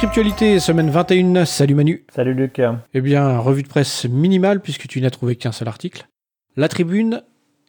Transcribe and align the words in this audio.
Cryptualité, 0.00 0.60
semaine 0.60 0.88
21. 0.88 1.44
Salut 1.44 1.74
Manu. 1.74 2.06
Salut 2.14 2.32
Luc. 2.32 2.58
Eh 2.94 3.00
bien, 3.02 3.36
revue 3.36 3.62
de 3.62 3.68
presse 3.68 4.06
minimale 4.06 4.60
puisque 4.60 4.88
tu 4.88 4.98
n'as 5.02 5.10
trouvé 5.10 5.36
qu'un 5.36 5.52
seul 5.52 5.68
article. 5.68 6.08
La 6.56 6.68
tribune, 6.68 7.22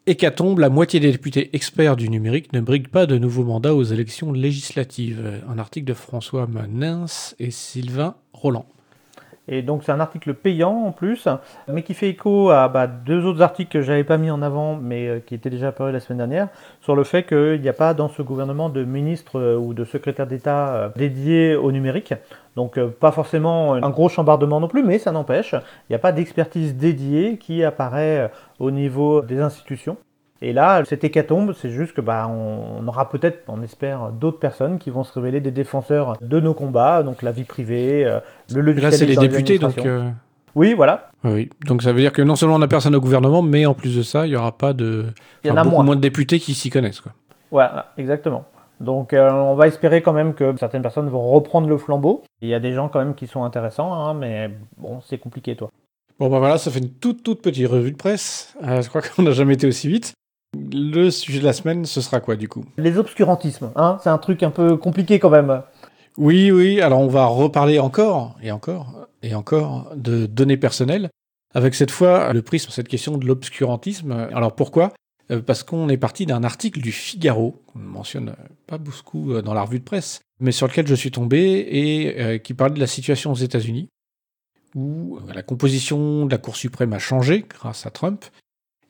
hécatombe, 0.07 0.59
la 0.59 0.69
moitié 0.69 1.01
des 1.01 1.11
députés 1.11 1.49
experts 1.51 1.97
du 1.97 2.07
numérique 2.07 2.53
ne 2.53 2.61
briguent 2.61 2.87
pas 2.87 3.05
de 3.05 3.17
nouveaux 3.17 3.43
mandats 3.43 3.75
aux 3.75 3.83
élections 3.83 4.31
législatives. 4.31 5.41
Un 5.49 5.59
article 5.59 5.87
de 5.87 5.93
François 5.93 6.47
Manins 6.47 7.33
et 7.37 7.51
Sylvain 7.51 8.15
Roland. 8.31 8.65
Et 9.47 9.61
donc 9.63 9.83
c'est 9.83 9.91
un 9.91 9.99
article 9.99 10.33
payant 10.33 10.85
en 10.85 10.91
plus, 10.91 11.27
mais 11.67 11.81
qui 11.83 11.93
fait 11.93 12.09
écho 12.09 12.51
à 12.51 12.67
bah, 12.67 12.87
deux 12.87 13.25
autres 13.25 13.41
articles 13.41 13.71
que 13.71 13.81
j'avais 13.81 14.03
pas 14.03 14.17
mis 14.17 14.29
en 14.29 14.41
avant, 14.41 14.75
mais 14.75 15.07
euh, 15.07 15.19
qui 15.19 15.33
étaient 15.33 15.49
déjà 15.49 15.69
apparus 15.69 15.93
la 15.93 15.99
semaine 15.99 16.19
dernière, 16.19 16.47
sur 16.81 16.95
le 16.95 17.03
fait 17.03 17.23
qu'il 17.23 17.59
n'y 17.59 17.69
a 17.69 17.73
pas 17.73 17.93
dans 17.93 18.07
ce 18.07 18.21
gouvernement 18.21 18.69
de 18.69 18.83
ministre 18.83 19.39
euh, 19.39 19.57
ou 19.57 19.73
de 19.73 19.83
secrétaire 19.83 20.27
d'État 20.27 20.75
euh, 20.75 20.89
dédié 20.95 21.55
au 21.55 21.71
numérique. 21.71 22.13
Donc 22.55 22.77
pas 22.99 23.13
forcément 23.13 23.75
un 23.75 23.89
gros 23.89 24.09
chambardement 24.09 24.59
non 24.59 24.67
plus, 24.67 24.83
mais 24.83 24.99
ça 24.99 25.13
n'empêche, 25.13 25.53
il 25.53 25.91
n'y 25.91 25.95
a 25.95 25.99
pas 25.99 26.11
d'expertise 26.11 26.75
dédiée 26.75 27.37
qui 27.37 27.63
apparaît 27.63 28.29
au 28.59 28.71
niveau 28.71 29.21
des 29.21 29.39
institutions. 29.39 29.95
Et 30.43 30.53
là, 30.53 30.83
cette 30.85 31.03
hécatombe, 31.03 31.53
c'est 31.53 31.69
juste 31.69 31.93
que 31.93 32.01
bah, 32.01 32.27
on, 32.27 32.87
aura 32.87 33.09
peut-être, 33.09 33.43
on 33.47 33.61
espère, 33.61 34.11
d'autres 34.11 34.39
personnes 34.39 34.79
qui 34.79 34.89
vont 34.89 35.03
se 35.03 35.13
révéler 35.13 35.39
des 35.39 35.51
défenseurs 35.51 36.17
de 36.19 36.39
nos 36.39 36.55
combats, 36.55 37.03
donc 37.03 37.21
la 37.21 37.31
vie 37.31 37.43
privée, 37.43 38.03
euh, 38.05 38.19
le 38.51 38.61
logiciel. 38.61 38.91
Là, 38.91 38.97
c'est 38.97 39.05
les 39.05 39.15
députés, 39.15 39.59
donc. 39.59 39.77
Euh, 39.85 40.09
oui, 40.55 40.73
voilà. 40.73 41.11
Oui, 41.23 41.49
donc 41.67 41.83
ça 41.83 41.93
veut 41.93 42.01
dire 42.01 42.11
que 42.11 42.23
non 42.23 42.35
seulement 42.35 42.55
on 42.55 42.59
n'a 42.59 42.67
personne 42.67 42.95
au 42.95 42.99
gouvernement, 42.99 43.43
mais 43.43 43.67
en 43.67 43.75
plus 43.75 43.95
de 43.95 44.01
ça, 44.01 44.25
il 44.25 44.31
y 44.31 44.35
aura 44.35 44.51
pas 44.51 44.73
de. 44.73 45.05
Il 45.43 45.49
y 45.49 45.51
en 45.51 45.57
a 45.57 45.63
beaucoup 45.63 45.83
moins. 45.83 45.95
de 45.95 46.01
députés 46.01 46.39
qui 46.39 46.55
s'y 46.55 46.71
connaissent, 46.71 47.01
quoi. 47.01 47.13
Voilà, 47.51 47.91
exactement. 47.97 48.45
Donc 48.79 49.13
euh, 49.13 49.29
on 49.29 49.53
va 49.53 49.67
espérer 49.67 50.01
quand 50.01 50.13
même 50.13 50.33
que 50.33 50.55
certaines 50.57 50.81
personnes 50.81 51.07
vont 51.07 51.29
reprendre 51.29 51.69
le 51.69 51.77
flambeau. 51.77 52.23
Il 52.41 52.49
y 52.49 52.55
a 52.55 52.59
des 52.59 52.73
gens 52.73 52.89
quand 52.89 52.97
même 52.97 53.13
qui 53.13 53.27
sont 53.27 53.43
intéressants, 53.43 53.93
hein, 53.93 54.15
mais 54.15 54.49
bon, 54.77 55.01
c'est 55.01 55.19
compliqué, 55.19 55.55
toi. 55.55 55.69
Bon, 56.17 56.29
ben 56.29 56.39
voilà, 56.39 56.57
ça 56.57 56.71
fait 56.71 56.79
une 56.79 56.89
toute, 56.89 57.21
toute 57.21 57.41
petite 57.43 57.67
revue 57.67 57.91
de 57.91 57.97
presse. 57.97 58.57
je 58.61 58.87
crois 58.89 59.01
qu'on 59.15 59.21
n'a 59.21 59.31
jamais 59.31 59.53
été 59.53 59.67
aussi 59.67 59.87
vite. 59.87 60.15
Le 60.91 61.09
sujet 61.09 61.39
de 61.39 61.45
la 61.45 61.53
semaine, 61.53 61.85
ce 61.85 62.01
sera 62.01 62.19
quoi 62.19 62.35
du 62.35 62.49
coup? 62.49 62.65
Les 62.77 62.97
obscurantismes, 62.97 63.71
hein 63.75 63.97
c'est 64.03 64.09
un 64.09 64.17
truc 64.17 64.43
un 64.43 64.51
peu 64.51 64.75
compliqué 64.75 65.19
quand 65.19 65.29
même. 65.29 65.61
Oui, 66.17 66.51
oui, 66.51 66.81
alors 66.81 66.99
on 66.99 67.07
va 67.07 67.25
reparler 67.25 67.79
encore 67.79 68.37
et 68.41 68.51
encore 68.51 69.07
et 69.23 69.33
encore 69.33 69.91
de 69.95 70.25
données 70.25 70.57
personnelles, 70.57 71.09
avec 71.53 71.73
cette 71.73 71.91
fois 71.91 72.33
le 72.33 72.41
prisme 72.41 72.65
sur 72.65 72.73
cette 72.73 72.87
question 72.87 73.17
de 73.17 73.25
l'obscurantisme. 73.25 74.11
Alors 74.33 74.53
pourquoi? 74.53 74.93
Euh, 75.31 75.41
Parce 75.41 75.63
qu'on 75.63 75.87
est 75.87 75.97
parti 75.97 76.25
d'un 76.25 76.43
article 76.43 76.81
du 76.81 76.91
Figaro, 76.91 77.61
qu'on 77.67 77.79
ne 77.79 77.85
mentionne 77.85 78.35
pas 78.67 78.77
beaucoup 78.77 79.31
euh, 79.31 79.41
dans 79.41 79.53
la 79.53 79.61
revue 79.61 79.79
de 79.79 79.85
presse, 79.85 80.21
mais 80.39 80.51
sur 80.51 80.67
lequel 80.67 80.87
je 80.87 80.95
suis 80.95 81.11
tombé 81.11 81.65
et 81.69 82.19
euh, 82.19 82.37
qui 82.39 82.53
parlait 82.53 82.73
de 82.73 82.79
la 82.79 82.87
situation 82.87 83.31
aux 83.31 83.35
États-Unis, 83.35 83.87
où 84.75 85.19
la 85.33 85.43
composition 85.43 86.25
de 86.25 86.31
la 86.31 86.37
Cour 86.37 86.55
suprême 86.55 86.93
a 86.93 86.99
changé 86.99 87.45
grâce 87.47 87.85
à 87.85 87.91
Trump, 87.91 88.25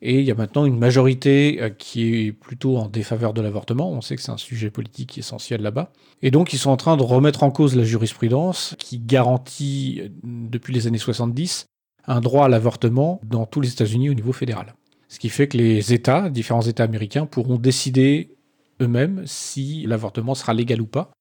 et 0.01 0.19
il 0.19 0.25
y 0.25 0.31
a 0.31 0.35
maintenant 0.35 0.65
une 0.65 0.79
majorité 0.79 1.61
euh, 1.61 1.69
qui 1.69 2.25
est 2.25 2.31
plutôt 2.31 2.77
en 2.77 2.87
défaveur 2.87 3.33
de 3.33 3.41
l'avortement. 3.41 3.91
On 3.91 4.01
sait 4.01 4.15
que 4.15 4.21
c'est 4.21 4.31
un 4.31 4.37
sujet 4.37 4.71
politique 4.71 5.17
essentiel 5.17 5.61
là-bas. 5.61 5.91
Et 6.23 6.31
donc, 6.31 6.53
ils 6.53 6.57
sont 6.57 6.71
en 6.71 6.77
train 6.77 6.97
de 6.97 7.03
remettre 7.03 7.43
en 7.43 7.51
cause 7.51 7.75
la 7.75 7.83
jurisprudence 7.83 8.75
qui 8.79 8.97
garantit, 8.97 10.01
euh, 10.01 10.09
depuis 10.23 10.73
les 10.73 10.87
années 10.87 10.97
70, 10.97 11.65
un 12.07 12.19
droit 12.19 12.45
à 12.45 12.49
l'avortement 12.49 13.21
dans 13.23 13.45
tous 13.45 13.61
les 13.61 13.71
États-Unis 13.71 14.09
au 14.09 14.15
niveau 14.15 14.33
fédéral. 14.33 14.73
Ce 15.07 15.19
qui 15.19 15.29
fait 15.29 15.47
que 15.47 15.57
les 15.57 15.93
États, 15.93 16.29
différents 16.29 16.61
États 16.61 16.83
américains, 16.83 17.25
pourront 17.27 17.57
décider 17.57 18.35
eux-mêmes 18.81 19.21
si 19.25 19.85
l'avortement 19.85 20.33
sera 20.33 20.53
légal 20.53 20.81
ou 20.81 20.87
pas. 20.87 21.11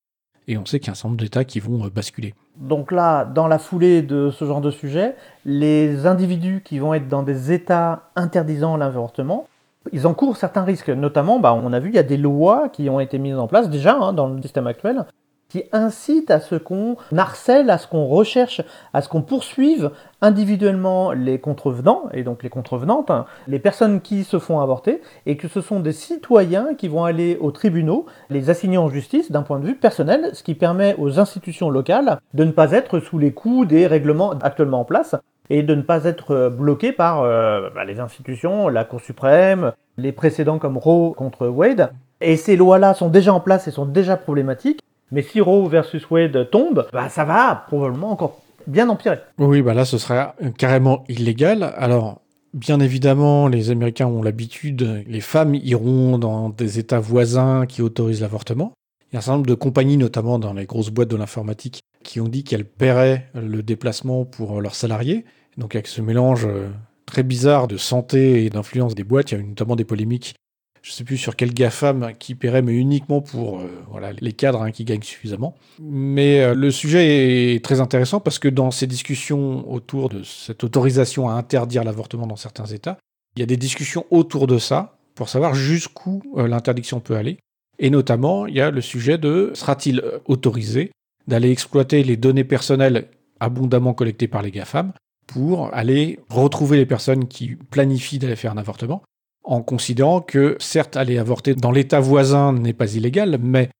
Et 0.51 0.59
on 0.59 0.67
sait 0.67 0.81
qu'il 0.81 0.89
y 0.89 0.91
a 0.91 0.93
un 0.93 0.95
certain 0.97 1.11
nombre 1.11 1.21
d'États 1.21 1.45
qui 1.45 1.61
vont 1.61 1.85
euh, 1.85 1.91
basculer. 1.91 2.35
Donc 2.57 2.91
là, 2.91 3.25
dans 3.25 3.47
la 3.47 3.61
foulée 3.61 4.03
de 4.03 4.31
ce 4.31 4.45
genre 4.45 4.61
de 4.61 4.73
sujet, 4.73 5.15
les 5.45 6.09
individus 6.09 6.61
qui 6.65 6.81
vont 6.81 6.93
être 6.93 7.07
dans 7.07 7.23
des 7.23 7.53
États 7.53 8.11
interdisant 8.17 8.77
l'avortement, 8.77 9.47
ils 9.93 10.09
encourent 10.09 10.37
certains 10.37 10.65
risques. 10.65 10.89
Notamment, 10.91 11.39
bah, 11.39 11.55
on 11.55 11.73
a 11.73 11.79
vu, 11.79 11.91
il 11.91 11.95
y 11.95 12.01
a 12.01 12.03
des 12.03 12.17
lois 12.17 12.69
qui 12.69 12.91
ont 12.91 12.99
été 12.99 13.19
mises 13.19 13.39
en 13.39 13.47
place 13.47 13.71
déjà 13.71 13.95
hein, 13.95 14.13
dans 14.13 14.27
le 14.27 14.43
système 14.43 14.67
actuel 14.67 15.05
qui 15.51 15.65
incite 15.73 16.31
à 16.31 16.41
ce 16.41 16.55
qu'on 16.55 16.97
harcèle, 17.17 17.69
à 17.69 17.77
ce 17.77 17.87
qu'on 17.87 18.07
recherche, 18.07 18.63
à 18.95 19.03
ce 19.03 19.09
qu'on 19.09 19.21
poursuive 19.21 19.91
individuellement 20.23 21.13
les 21.13 21.39
contrevenants, 21.39 22.05
et 22.15 22.23
donc 22.23 22.43
les 22.43 22.49
contrevenantes, 22.49 23.11
hein, 23.11 23.27
les 23.49 23.59
personnes 23.59 24.01
qui 24.01 24.25
se 24.25 24.39
font 24.39 24.61
avorter, 24.61 25.03
et 25.27 25.37
que 25.37 25.49
ce 25.49 25.61
sont 25.61 25.81
des 25.81 25.93
citoyens 25.93 26.75
qui 26.75 26.89
vont 26.89 27.05
aller 27.05 27.37
aux 27.41 27.51
tribunaux, 27.51 28.07
les 28.31 28.49
assigner 28.49 28.79
en 28.79 28.89
justice 28.89 29.31
d'un 29.31 29.43
point 29.43 29.59
de 29.59 29.67
vue 29.67 29.75
personnel, 29.75 30.31
ce 30.33 30.43
qui 30.43 30.55
permet 30.55 30.95
aux 30.99 31.19
institutions 31.19 31.69
locales 31.69 32.19
de 32.33 32.45
ne 32.45 32.53
pas 32.53 32.73
être 32.73 33.01
sous 33.01 33.19
les 33.19 33.33
coups 33.33 33.69
des 33.69 33.87
règlements 33.87 34.31
actuellement 34.43 34.81
en 34.81 34.85
place, 34.85 35.17
et 35.51 35.65
de 35.65 35.75
ne 35.75 35.83
pas 35.83 36.05
être 36.05 36.49
bloqués 36.49 36.93
par 36.93 37.23
euh, 37.23 37.71
bah, 37.75 37.85
les 37.85 37.99
institutions, 37.99 38.69
la 38.69 38.85
Cour 38.85 39.01
suprême, 39.01 39.73
les 39.99 40.13
précédents 40.13 40.59
comme 40.59 40.79
Roe 40.79 41.13
contre 41.13 41.49
Wade. 41.49 41.91
Et 42.21 42.37
ces 42.37 42.57
lois-là 42.57 42.95
sont 42.95 43.09
déjà 43.09 43.35
en 43.35 43.41
place 43.41 43.67
et 43.67 43.71
sont 43.71 43.87
déjà 43.87 44.17
problématiques. 44.17 44.81
Mais 45.13 45.23
si 45.23 45.41
Roe 45.41 45.69
versus 45.69 46.09
Wade 46.11 46.51
tombe, 46.51 46.87
bah, 46.93 47.09
ça 47.09 47.25
va 47.25 47.65
probablement 47.67 48.13
encore 48.13 48.41
bien 48.67 48.89
empirer. 48.89 49.19
Oui, 49.39 49.63
bah 49.63 49.75
là, 49.75 49.85
ce 49.85 49.99
sera 49.99 50.35
carrément 50.57 51.05
illégal. 51.09 51.75
Alors, 51.77 52.21
bien 52.55 52.81
évidemment, 52.81 53.49
les 53.49 53.71
Américains 53.71 54.07
ont 54.07 54.23
l'habitude, 54.23 55.05
les 55.07 55.21
femmes 55.21 55.55
iront 55.55 56.19
dans 56.19 56.51
des 56.51 56.79
États 56.79 57.01
voisins 57.01 57.67
qui 57.67 57.83
autorisent 57.83 58.21
l'avortement. 58.21 58.73
Il 59.11 59.15
y 59.15 59.17
a 59.17 59.19
un 59.19 59.23
certain 59.23 59.39
nombre 59.39 59.49
de 59.49 59.55
compagnies, 59.55 59.97
notamment 59.97 60.39
dans 60.39 60.53
les 60.53 60.67
grosses 60.67 60.91
boîtes 60.91 61.09
de 61.09 61.17
l'informatique, 61.17 61.81
qui 62.05 62.21
ont 62.21 62.29
dit 62.29 62.45
qu'elles 62.45 62.65
paieraient 62.65 63.27
le 63.35 63.63
déplacement 63.63 64.25
pour 64.25 64.61
leurs 64.61 64.77
salariés. 64.77 65.25
Donc 65.57 65.75
avec 65.75 65.89
ce 65.89 66.01
mélange 66.01 66.47
euh, 66.47 66.69
très 67.07 67.25
bizarre 67.25 67.67
de 67.67 67.77
santé 67.77 68.45
et 68.45 68.51
d'influence 68.51 68.95
des 68.95 69.03
boîtes, 69.03 69.33
il 69.33 69.39
y 69.39 69.41
a 69.41 69.45
notamment 69.45 69.75
des 69.75 69.85
polémiques 69.85 70.35
je 70.83 70.91
ne 70.91 70.95
sais 70.95 71.05
plus 71.05 71.19
sur 71.19 71.37
quel 71.37 71.53
GAFAM 71.53 72.13
qui 72.19 72.35
paierait, 72.35 72.63
mais 72.63 72.73
uniquement 72.73 73.21
pour 73.21 73.61
euh, 73.61 73.71
voilà, 73.91 74.13
les 74.13 74.33
cadres 74.33 74.63
hein, 74.63 74.71
qui 74.71 74.85
gagnent 74.85 75.03
suffisamment. 75.03 75.55
Mais 75.81 76.41
euh, 76.41 76.55
le 76.55 76.71
sujet 76.71 77.55
est 77.55 77.65
très 77.65 77.81
intéressant 77.81 78.21
parce 78.21 78.39
que 78.39 78.49
dans 78.49 78.71
ces 78.71 78.87
discussions 78.87 79.71
autour 79.71 80.09
de 80.09 80.23
cette 80.23 80.65
autorisation 80.65 81.29
à 81.29 81.35
interdire 81.35 81.85
l'avortement 81.85 82.27
dans 82.27 82.37
certains 82.37 82.67
États, 82.67 82.99
il 83.37 83.41
y 83.41 83.43
a 83.43 83.47
des 83.47 83.59
discussions 83.59 84.07
autour 84.11 84.47
de 84.47 84.59
ça 84.59 84.99
pour 85.15 85.29
savoir 85.29 85.55
jusqu'où 85.55 86.23
euh, 86.37 86.49
l'interdiction 86.49 87.01
peut 87.01 87.17
aller. 87.17 87.39
Et 87.79 87.91
notamment, 87.91 88.47
il 88.47 88.55
y 88.55 88.61
a 88.61 88.71
le 88.71 88.81
sujet 88.81 89.19
de 89.19 89.53
sera-t-il 89.55 90.03
autorisé 90.27 90.93
d'aller 91.29 91.51
exploiter 91.51 92.03
les 92.03 92.17
données 92.17 92.45
personnelles 92.45 93.09
abondamment 93.39 93.95
collectées 93.95 94.29
par 94.29 94.43
les 94.43 94.51
GAFAM 94.51 94.93
pour 95.27 95.73
aller 95.75 96.19
retrouver 96.29 96.77
les 96.77 96.87
personnes 96.87 97.29
qui 97.29 97.55
planifient 97.55 98.19
d'aller 98.19 98.37
faire 98.37 98.53
un 98.53 98.59
avortement 98.59 99.03
en 99.45 99.63
considérant 99.63 100.21
que 100.21 100.57
certes 100.59 100.97
aller 100.97 101.19
avorter 101.19 101.55
dans 101.55 101.73
l'État 101.73 102.01
voisin 102.01 102.53
n'est 102.53 102.73
pas 102.73 102.95
illégal, 102.95 103.39
mais 103.43 103.71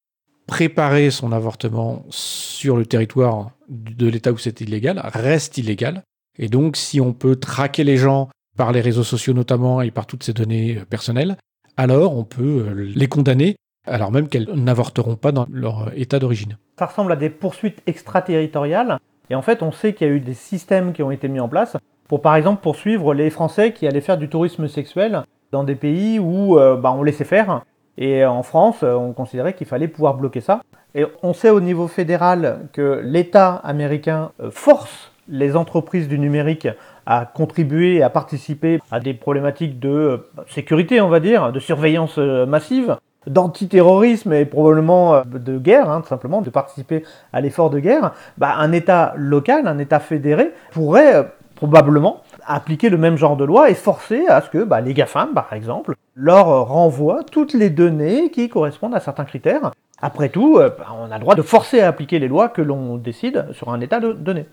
préparer 0.47 1.11
son 1.11 1.33
avortement 1.33 2.05
sur 2.11 2.77
le 2.77 2.87
territoire 2.87 3.53
de 3.69 4.09
l'État 4.09 4.33
où 4.33 4.39
c'est 4.39 4.61
illégal 4.61 5.01
reste 5.15 5.59
illégal. 5.59 6.03
Et 6.39 6.49
donc 6.49 6.77
si 6.77 7.01
on 7.01 7.13
peut 7.13 7.37
traquer 7.37 7.85
les 7.85 7.97
gens 7.97 8.29
par 8.57 8.73
les 8.73 8.81
réseaux 8.81 9.05
sociaux 9.05 9.33
notamment 9.33 9.81
et 9.81 9.91
par 9.91 10.07
toutes 10.07 10.25
ces 10.25 10.33
données 10.33 10.79
euh, 10.79 10.85
personnelles, 10.85 11.37
alors 11.77 12.17
on 12.17 12.25
peut 12.25 12.67
euh, 12.69 12.75
les 12.75 13.07
condamner 13.07 13.57
alors 13.87 14.11
même 14.11 14.29
qu'elles 14.29 14.51
n'avorteront 14.53 15.17
pas 15.17 15.33
dans 15.33 15.47
leur 15.51 15.89
euh, 15.89 15.91
état 15.95 16.19
d'origine. 16.19 16.59
Ça 16.79 16.87
ressemble 16.87 17.13
à 17.13 17.17
des 17.17 17.31
poursuites 17.31 17.83
extraterritoriales. 17.87 18.99
Et 19.31 19.35
en 19.35 19.43
fait, 19.43 19.63
on 19.63 19.73
sait 19.73 19.95
qu'il 19.95 20.07
y 20.07 20.11
a 20.11 20.13
eu 20.13 20.21
des 20.21 20.35
systèmes 20.35 20.93
qui 20.93 21.03
ont 21.03 21.11
été 21.11 21.29
mis 21.29 21.41
en 21.41 21.49
place 21.49 21.77
pour, 22.09 22.21
par 22.21 22.35
exemple, 22.35 22.63
poursuivre 22.63 23.15
les 23.15 23.31
Français 23.31 23.73
qui 23.73 23.87
allaient 23.87 24.01
faire 24.01 24.19
du 24.19 24.29
tourisme 24.29 24.67
sexuel 24.67 25.23
dans 25.53 25.65
des 25.65 25.75
pays 25.75 26.19
où 26.19 26.59
euh, 26.59 26.77
bah, 26.77 26.93
on 26.97 27.03
laissait 27.03 27.25
faire. 27.25 27.63
Et 27.99 28.25
en 28.25 28.43
France, 28.43 28.83
euh, 28.83 28.95
on 28.95 29.13
considérait 29.13 29.55
qu'il 29.55 29.67
fallait 29.67 29.89
pouvoir 29.89 30.15
bloquer 30.15 30.41
ça. 30.41 30.61
Et 30.95 31.05
on 31.23 31.33
sait 31.33 31.51
au 31.51 31.61
niveau 31.61 31.87
fédéral 31.87 32.69
que 32.73 33.01
l'État 33.05 33.55
américain 33.65 34.33
euh, 34.41 34.51
force 34.51 35.13
les 35.29 35.55
entreprises 35.55 36.09
du 36.09 36.19
numérique 36.19 36.67
à 37.07 37.25
contribuer, 37.25 38.03
à 38.03 38.11
participer 38.11 38.81
à 38.91 38.99
des 38.99 39.15
problématiques 39.15 39.79
de 39.79 40.27
sécurité, 40.49 41.01
on 41.01 41.09
va 41.09 41.21
dire, 41.21 41.53
de 41.53 41.61
surveillance 41.61 42.19
massive, 42.19 42.97
d'antiterrorisme 43.29 44.33
et 44.33 44.45
probablement 44.45 45.23
de 45.25 45.59
guerre, 45.59 45.89
hein, 45.89 46.01
tout 46.01 46.09
simplement, 46.09 46.41
de 46.41 46.51
participer 46.51 47.05
à 47.33 47.41
l'effort 47.41 47.71
de 47.71 47.79
guerre. 47.79 48.13
Bah, 48.39 48.55
un 48.59 48.73
État 48.73 49.13
local, 49.17 49.69
un 49.69 49.79
État 49.79 50.01
fédéré 50.01 50.51
pourrait 50.73 51.31
probablement 51.55 52.23
appliquer 52.47 52.89
le 52.89 52.97
même 52.97 53.17
genre 53.17 53.37
de 53.37 53.45
loi 53.45 53.71
et 53.71 53.75
forcer 53.75 54.27
à 54.27 54.41
ce 54.41 54.51
que 54.51 54.65
bah, 54.65 54.81
les 54.81 54.95
GAFAM, 54.95 55.35
par 55.35 55.53
exemple, 55.53 55.95
leur 56.15 56.47
renvoient 56.69 57.25
toutes 57.25 57.55
les 57.55 57.71
données 57.71 58.31
qui 58.31 58.49
correspondent 58.49 58.95
à 58.95 59.01
certains 59.01 59.25
critères. 59.25 59.73
Après 60.03 60.29
tout, 60.29 60.59
euh, 60.59 60.71
bah, 60.77 60.89
on 60.99 61.11
a 61.11 61.17
le 61.17 61.21
droit 61.21 61.35
de 61.35 61.43
forcer 61.43 61.81
à 61.81 61.89
appliquer 61.89 62.19
les 62.19 62.29
lois 62.29 62.49
que 62.49 62.63
l'on 62.63 62.97
décide 62.97 63.47
sur 63.53 63.71
un 63.71 63.81
état 63.81 64.01
de 64.01 64.13
données. 64.13 64.47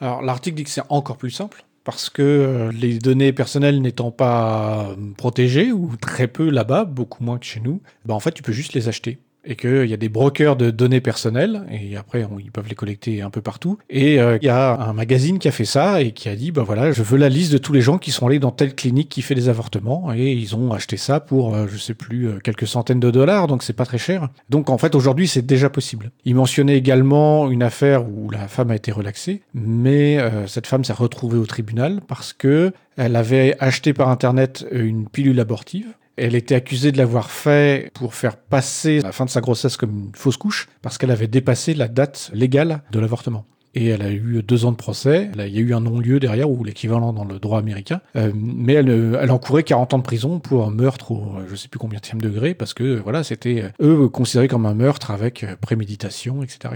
Alors 0.00 0.22
l'article 0.22 0.56
dit 0.56 0.64
que 0.64 0.70
c'est 0.70 0.82
encore 0.88 1.16
plus 1.16 1.30
simple 1.30 1.64
parce 1.84 2.10
que 2.10 2.22
euh, 2.22 2.72
les 2.72 2.98
données 2.98 3.32
personnelles 3.32 3.80
n'étant 3.80 4.10
pas 4.10 4.88
euh, 4.90 4.94
protégées 5.16 5.72
ou 5.72 5.96
très 6.00 6.28
peu 6.28 6.50
là-bas, 6.50 6.84
beaucoup 6.84 7.24
moins 7.24 7.38
que 7.38 7.46
chez 7.46 7.60
nous, 7.60 7.80
bah, 8.04 8.14
en 8.14 8.20
fait 8.20 8.32
tu 8.32 8.42
peux 8.42 8.52
juste 8.52 8.74
les 8.74 8.88
acheter. 8.88 9.18
Et 9.48 9.56
qu'il 9.56 9.86
y 9.86 9.94
a 9.94 9.96
des 9.96 10.10
brokers 10.10 10.56
de 10.56 10.70
données 10.70 11.00
personnelles, 11.00 11.64
et 11.70 11.96
après 11.96 12.24
ils 12.38 12.52
peuvent 12.52 12.68
les 12.68 12.74
collecter 12.74 13.22
un 13.22 13.30
peu 13.30 13.40
partout. 13.40 13.78
Et 13.88 14.20
euh, 14.20 14.38
il 14.40 14.46
y 14.46 14.50
a 14.50 14.78
un 14.78 14.92
magazine 14.92 15.38
qui 15.38 15.48
a 15.48 15.50
fait 15.50 15.64
ça 15.64 16.02
et 16.02 16.12
qui 16.12 16.28
a 16.28 16.36
dit, 16.36 16.52
bah 16.52 16.62
voilà, 16.62 16.92
je 16.92 17.02
veux 17.02 17.16
la 17.16 17.30
liste 17.30 17.52
de 17.52 17.58
tous 17.58 17.72
les 17.72 17.80
gens 17.80 17.96
qui 17.96 18.10
sont 18.10 18.26
allés 18.26 18.38
dans 18.38 18.50
telle 18.50 18.74
clinique 18.74 19.08
qui 19.08 19.22
fait 19.22 19.34
des 19.34 19.48
avortements, 19.48 20.12
et 20.14 20.32
ils 20.32 20.54
ont 20.54 20.72
acheté 20.72 20.98
ça 20.98 21.18
pour, 21.18 21.54
euh, 21.54 21.66
je 21.66 21.78
sais 21.78 21.94
plus, 21.94 22.28
euh, 22.28 22.38
quelques 22.44 22.66
centaines 22.66 23.00
de 23.00 23.10
dollars, 23.10 23.46
donc 23.46 23.62
c'est 23.62 23.72
pas 23.72 23.86
très 23.86 23.98
cher. 23.98 24.28
Donc 24.50 24.68
en 24.68 24.76
fait 24.76 24.94
aujourd'hui 24.94 25.26
c'est 25.26 25.46
déjà 25.46 25.70
possible. 25.70 26.10
Il 26.26 26.34
mentionnait 26.34 26.76
également 26.76 27.50
une 27.50 27.62
affaire 27.62 28.06
où 28.06 28.28
la 28.30 28.48
femme 28.48 28.70
a 28.70 28.76
été 28.76 28.92
relaxée, 28.92 29.40
mais 29.54 30.18
cette 30.46 30.66
femme 30.66 30.84
s'est 30.84 30.92
retrouvée 30.92 31.38
au 31.38 31.46
tribunal 31.46 32.00
parce 32.06 32.32
que 32.32 32.72
elle 32.96 33.16
avait 33.16 33.56
acheté 33.60 33.92
par 33.92 34.08
internet 34.08 34.66
une 34.70 35.08
pilule 35.08 35.40
abortive 35.40 35.94
elle 36.18 36.34
était 36.34 36.54
accusée 36.54 36.92
de 36.92 36.98
l'avoir 36.98 37.30
fait 37.30 37.90
pour 37.94 38.14
faire 38.14 38.36
passer 38.36 39.00
la 39.00 39.12
fin 39.12 39.24
de 39.24 39.30
sa 39.30 39.40
grossesse 39.40 39.76
comme 39.76 39.90
une 39.90 40.10
fausse 40.14 40.36
couche, 40.36 40.68
parce 40.82 40.98
qu'elle 40.98 41.10
avait 41.10 41.28
dépassé 41.28 41.74
la 41.74 41.88
date 41.88 42.30
légale 42.32 42.82
de 42.90 42.98
l'avortement. 42.98 43.44
Et 43.74 43.88
elle 43.88 44.02
a 44.02 44.10
eu 44.10 44.42
deux 44.42 44.64
ans 44.64 44.72
de 44.72 44.76
procès. 44.76 45.30
Il 45.36 45.54
y 45.54 45.58
a 45.58 45.60
eu 45.60 45.74
un 45.74 45.80
non-lieu 45.80 46.18
derrière, 46.18 46.50
ou 46.50 46.64
l'équivalent 46.64 47.12
dans 47.12 47.24
le 47.24 47.38
droit 47.38 47.58
américain. 47.58 48.00
Euh, 48.16 48.32
mais 48.34 48.72
elle, 48.72 48.88
euh, 48.88 49.20
elle 49.20 49.30
encourait 49.30 49.62
40 49.62 49.94
ans 49.94 49.98
de 49.98 50.02
prison 50.02 50.40
pour 50.40 50.64
un 50.64 50.70
meurtre 50.70 51.12
au 51.12 51.34
je 51.48 51.54
sais 51.54 51.68
plus 51.68 51.78
combien 51.78 52.00
de 52.00 52.18
degré, 52.18 52.54
parce 52.54 52.74
que 52.74 52.98
voilà, 52.98 53.22
c'était 53.22 53.70
eux 53.80 54.08
considérés 54.08 54.48
comme 54.48 54.66
un 54.66 54.74
meurtre 54.74 55.10
avec 55.10 55.46
préméditation, 55.60 56.42
etc. 56.42 56.74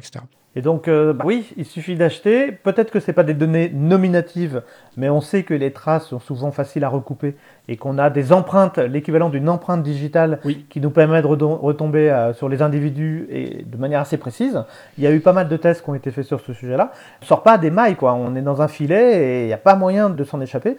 Et 0.54 0.60
donc, 0.60 0.86
euh, 0.86 1.14
bah 1.14 1.24
oui, 1.26 1.50
il 1.56 1.64
suffit 1.64 1.96
d'acheter. 1.96 2.52
Peut-être 2.52 2.90
que 2.90 3.00
ce 3.00 3.06
n'est 3.06 3.14
pas 3.14 3.22
des 3.22 3.32
données 3.32 3.70
nominatives, 3.70 4.62
mais 4.98 5.08
on 5.08 5.22
sait 5.22 5.44
que 5.44 5.54
les 5.54 5.70
traces 5.70 6.08
sont 6.08 6.20
souvent 6.20 6.50
faciles 6.50 6.84
à 6.84 6.90
recouper 6.90 7.36
et 7.68 7.76
qu'on 7.76 7.96
a 7.96 8.10
des 8.10 8.32
empreintes, 8.32 8.78
l'équivalent 8.78 9.30
d'une 9.30 9.48
empreinte 9.48 9.82
digitale 9.82 10.40
qui 10.68 10.80
nous 10.80 10.90
permet 10.90 11.22
de 11.22 11.26
retomber 11.26 12.10
euh, 12.10 12.34
sur 12.34 12.50
les 12.50 12.60
individus 12.60 13.26
et 13.30 13.64
de 13.64 13.76
manière 13.78 14.00
assez 14.00 14.18
précise. 14.18 14.62
Il 14.98 15.04
y 15.04 15.06
a 15.06 15.12
eu 15.12 15.20
pas 15.20 15.32
mal 15.32 15.48
de 15.48 15.56
tests 15.56 15.82
qui 15.82 15.90
ont 15.90 15.94
été 15.94 16.10
faits 16.10 16.26
sur 16.26 16.40
ce 16.40 16.52
sujet-là. 16.52 16.92
On 17.22 17.24
sort 17.24 17.42
pas 17.42 17.56
des 17.56 17.70
mailles, 17.70 17.96
quoi. 17.96 18.12
On 18.12 18.34
est 18.34 18.42
dans 18.42 18.60
un 18.60 18.68
filet 18.68 19.24
et 19.24 19.42
il 19.44 19.46
n'y 19.46 19.52
a 19.54 19.58
pas 19.58 19.74
moyen 19.74 20.10
de 20.10 20.24
s'en 20.24 20.40
échapper, 20.42 20.76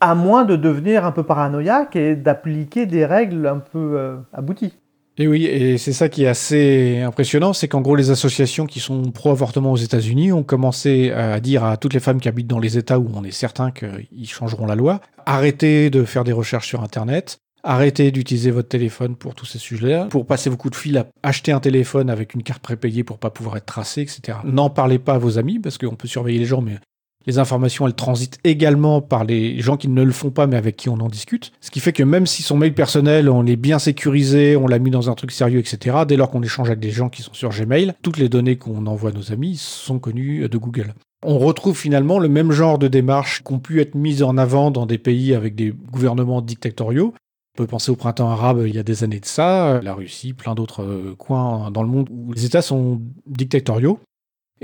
à 0.00 0.14
moins 0.14 0.44
de 0.44 0.56
devenir 0.56 1.04
un 1.04 1.12
peu 1.12 1.22
paranoïaque 1.22 1.96
et 1.96 2.16
d'appliquer 2.16 2.86
des 2.86 3.04
règles 3.04 3.46
un 3.46 3.58
peu 3.58 3.98
euh, 3.98 4.16
abouties. 4.32 4.72
Et 5.18 5.28
oui, 5.28 5.44
et 5.44 5.76
c'est 5.76 5.92
ça 5.92 6.08
qui 6.08 6.24
est 6.24 6.28
assez 6.28 7.00
impressionnant, 7.00 7.52
c'est 7.52 7.68
qu'en 7.68 7.82
gros 7.82 7.96
les 7.96 8.10
associations 8.10 8.64
qui 8.64 8.80
sont 8.80 9.10
pro-avortement 9.10 9.72
aux 9.72 9.76
États-Unis 9.76 10.32
ont 10.32 10.42
commencé 10.42 11.10
à 11.10 11.38
dire 11.38 11.64
à 11.64 11.76
toutes 11.76 11.92
les 11.92 12.00
femmes 12.00 12.18
qui 12.18 12.28
habitent 12.28 12.46
dans 12.46 12.58
les 12.58 12.78
États 12.78 12.98
où 12.98 13.10
on 13.14 13.22
est 13.22 13.30
certain 13.30 13.70
qu'ils 13.72 14.28
changeront 14.28 14.64
la 14.64 14.74
loi, 14.74 15.00
arrêtez 15.26 15.90
de 15.90 16.04
faire 16.04 16.24
des 16.24 16.32
recherches 16.32 16.68
sur 16.68 16.82
Internet, 16.82 17.40
arrêtez 17.62 18.10
d'utiliser 18.10 18.50
votre 18.50 18.68
téléphone 18.68 19.14
pour 19.14 19.34
tous 19.34 19.44
ces 19.44 19.58
sujets-là, 19.58 20.06
pour 20.06 20.26
passer 20.26 20.48
beaucoup 20.48 20.70
de 20.70 20.76
fil 20.76 20.96
à 20.96 21.06
acheter 21.22 21.52
un 21.52 21.60
téléphone 21.60 22.08
avec 22.08 22.34
une 22.34 22.42
carte 22.42 22.62
prépayée 22.62 23.04
pour 23.04 23.18
pas 23.18 23.30
pouvoir 23.30 23.58
être 23.58 23.66
tracé, 23.66 24.00
etc. 24.00 24.38
N'en 24.44 24.70
parlez 24.70 24.98
pas 24.98 25.14
à 25.14 25.18
vos 25.18 25.38
amis 25.38 25.58
parce 25.58 25.76
qu'on 25.76 25.94
peut 25.94 26.08
surveiller 26.08 26.38
les 26.38 26.46
gens, 26.46 26.62
mais 26.62 26.78
les 27.26 27.38
informations, 27.38 27.86
elles 27.86 27.94
transitent 27.94 28.38
également 28.44 29.00
par 29.00 29.24
les 29.24 29.60
gens 29.60 29.76
qui 29.76 29.88
ne 29.88 30.02
le 30.02 30.12
font 30.12 30.30
pas, 30.30 30.46
mais 30.46 30.56
avec 30.56 30.76
qui 30.76 30.88
on 30.88 31.00
en 31.00 31.08
discute. 31.08 31.52
Ce 31.60 31.70
qui 31.70 31.80
fait 31.80 31.92
que 31.92 32.02
même 32.02 32.26
si 32.26 32.42
son 32.42 32.56
mail 32.56 32.74
personnel, 32.74 33.28
on 33.28 33.42
l'est 33.42 33.56
bien 33.56 33.78
sécurisé, 33.78 34.56
on 34.56 34.66
l'a 34.66 34.78
mis 34.78 34.90
dans 34.90 35.10
un 35.10 35.14
truc 35.14 35.30
sérieux, 35.30 35.60
etc., 35.60 35.98
dès 36.06 36.16
lors 36.16 36.30
qu'on 36.30 36.42
échange 36.42 36.68
avec 36.68 36.80
des 36.80 36.90
gens 36.90 37.08
qui 37.08 37.22
sont 37.22 37.34
sur 37.34 37.50
Gmail, 37.50 37.94
toutes 38.02 38.18
les 38.18 38.28
données 38.28 38.56
qu'on 38.56 38.86
envoie 38.86 39.10
à 39.10 39.12
nos 39.12 39.32
amis 39.32 39.56
sont 39.56 39.98
connues 39.98 40.48
de 40.48 40.58
Google. 40.58 40.94
On 41.24 41.38
retrouve 41.38 41.78
finalement 41.78 42.18
le 42.18 42.28
même 42.28 42.50
genre 42.50 42.78
de 42.78 42.88
démarches 42.88 43.42
qui 43.44 43.52
ont 43.52 43.60
pu 43.60 43.80
être 43.80 43.94
mises 43.94 44.24
en 44.24 44.36
avant 44.36 44.72
dans 44.72 44.86
des 44.86 44.98
pays 44.98 45.34
avec 45.34 45.54
des 45.54 45.72
gouvernements 45.92 46.42
dictatoriaux. 46.42 47.14
On 47.54 47.58
peut 47.58 47.66
penser 47.66 47.92
au 47.92 47.96
printemps 47.96 48.30
arabe 48.30 48.64
il 48.66 48.74
y 48.74 48.78
a 48.78 48.82
des 48.82 49.04
années 49.04 49.20
de 49.20 49.26
ça, 49.26 49.80
la 49.82 49.94
Russie, 49.94 50.32
plein 50.32 50.54
d'autres 50.54 50.82
euh, 50.82 51.14
coins 51.16 51.70
dans 51.70 51.82
le 51.82 51.88
monde 51.88 52.08
où 52.10 52.32
les 52.32 52.46
États 52.46 52.62
sont 52.62 53.00
dictatoriaux. 53.26 54.00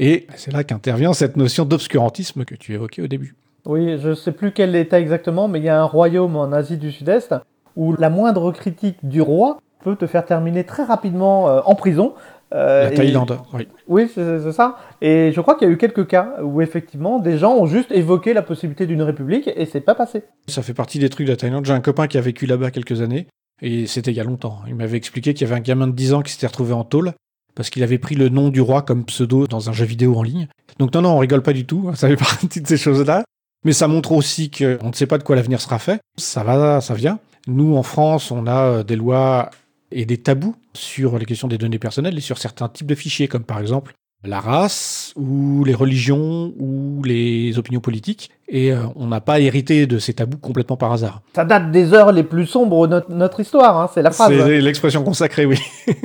Et 0.00 0.28
c'est 0.36 0.52
là 0.52 0.62
qu'intervient 0.62 1.12
cette 1.12 1.36
notion 1.36 1.64
d'obscurantisme 1.64 2.44
que 2.44 2.54
tu 2.54 2.72
évoquais 2.72 3.02
au 3.02 3.08
début. 3.08 3.34
Oui, 3.66 3.98
je 3.98 4.10
ne 4.10 4.14
sais 4.14 4.30
plus 4.30 4.52
quel 4.52 4.76
état 4.76 5.00
exactement, 5.00 5.48
mais 5.48 5.58
il 5.58 5.64
y 5.64 5.68
a 5.68 5.80
un 5.80 5.84
royaume 5.84 6.36
en 6.36 6.52
Asie 6.52 6.78
du 6.78 6.92
Sud-Est 6.92 7.34
où 7.74 7.94
la 7.96 8.08
moindre 8.08 8.52
critique 8.52 8.96
du 9.02 9.20
roi 9.20 9.58
peut 9.82 9.96
te 9.96 10.06
faire 10.06 10.24
terminer 10.24 10.62
très 10.64 10.84
rapidement 10.84 11.48
euh, 11.48 11.60
en 11.64 11.74
prison. 11.74 12.14
Euh, 12.54 12.84
la 12.84 12.90
Thaïlande, 12.92 13.38
oui. 13.52 13.68
Oui, 13.88 14.10
c'est 14.14 14.52
ça. 14.52 14.76
Et 15.02 15.32
je 15.34 15.40
crois 15.40 15.56
qu'il 15.56 15.66
y 15.66 15.70
a 15.70 15.74
eu 15.74 15.76
quelques 15.76 16.06
cas 16.06 16.36
où 16.42 16.62
effectivement 16.62 17.18
des 17.18 17.36
gens 17.36 17.56
ont 17.56 17.66
juste 17.66 17.90
évoqué 17.90 18.32
la 18.34 18.42
possibilité 18.42 18.86
d'une 18.86 19.02
république 19.02 19.50
et 19.54 19.66
c'est 19.66 19.80
pas 19.80 19.96
passé. 19.96 20.22
Ça 20.46 20.62
fait 20.62 20.74
partie 20.74 21.00
des 21.00 21.08
trucs 21.08 21.26
de 21.26 21.32
la 21.32 21.36
Thaïlande. 21.36 21.66
J'ai 21.66 21.74
un 21.74 21.80
copain 21.80 22.06
qui 22.06 22.18
a 22.18 22.20
vécu 22.20 22.46
là-bas 22.46 22.70
quelques 22.70 23.02
années 23.02 23.26
et 23.60 23.86
c'était 23.86 24.12
il 24.12 24.16
y 24.16 24.20
a 24.20 24.24
longtemps. 24.24 24.60
Il 24.68 24.76
m'avait 24.76 24.96
expliqué 24.96 25.34
qu'il 25.34 25.46
y 25.46 25.50
avait 25.50 25.58
un 25.58 25.62
gamin 25.62 25.88
de 25.88 25.92
10 25.92 26.14
ans 26.14 26.22
qui 26.22 26.32
s'était 26.32 26.46
retrouvé 26.46 26.72
en 26.72 26.84
tôle 26.84 27.12
parce 27.58 27.70
qu'il 27.70 27.82
avait 27.82 27.98
pris 27.98 28.14
le 28.14 28.28
nom 28.28 28.50
du 28.50 28.60
roi 28.60 28.82
comme 28.82 29.04
pseudo 29.04 29.48
dans 29.48 29.68
un 29.68 29.72
jeu 29.72 29.84
vidéo 29.84 30.16
en 30.16 30.22
ligne. 30.22 30.46
Donc 30.78 30.94
non, 30.94 31.02
non, 31.02 31.16
on 31.16 31.18
rigole 31.18 31.42
pas 31.42 31.52
du 31.52 31.66
tout, 31.66 31.90
ça 31.96 32.06
fait 32.06 32.16
partie 32.16 32.60
de 32.60 32.66
ces 32.68 32.76
choses-là. 32.76 33.24
Mais 33.64 33.72
ça 33.72 33.88
montre 33.88 34.12
aussi 34.12 34.48
qu'on 34.48 34.88
ne 34.88 34.92
sait 34.92 35.08
pas 35.08 35.18
de 35.18 35.24
quoi 35.24 35.34
l'avenir 35.34 35.60
sera 35.60 35.80
fait. 35.80 36.00
Ça 36.16 36.44
va, 36.44 36.80
ça 36.80 36.94
vient. 36.94 37.18
Nous, 37.48 37.74
en 37.74 37.82
France, 37.82 38.30
on 38.30 38.46
a 38.46 38.62
euh, 38.62 38.82
des 38.84 38.94
lois 38.94 39.50
et 39.90 40.06
des 40.06 40.18
tabous 40.18 40.54
sur 40.72 41.18
les 41.18 41.24
questions 41.24 41.48
des 41.48 41.58
données 41.58 41.80
personnelles 41.80 42.16
et 42.16 42.20
sur 42.20 42.38
certains 42.38 42.68
types 42.68 42.86
de 42.86 42.94
fichiers, 42.94 43.26
comme 43.26 43.42
par 43.42 43.58
exemple 43.58 43.92
la 44.22 44.38
race 44.38 45.12
ou 45.16 45.64
les 45.64 45.74
religions 45.74 46.52
ou 46.60 47.02
les 47.02 47.58
opinions 47.58 47.80
politiques. 47.80 48.30
Et 48.48 48.72
euh, 48.72 48.84
on 48.94 49.08
n'a 49.08 49.20
pas 49.20 49.40
hérité 49.40 49.88
de 49.88 49.98
ces 49.98 50.14
tabous 50.14 50.38
complètement 50.38 50.76
par 50.76 50.92
hasard. 50.92 51.22
Ça 51.34 51.44
date 51.44 51.72
des 51.72 51.92
heures 51.92 52.12
les 52.12 52.22
plus 52.22 52.46
sombres 52.46 52.86
de 52.86 53.02
notre, 53.08 53.40
histoire, 53.40 53.80
hein, 53.80 53.90
c'est 53.92 54.02
la 54.02 54.12
phrase. 54.12 54.30
C'est 54.30 54.60
l'expression 54.60 55.02
consacrée, 55.02 55.44
oui. 55.44 55.58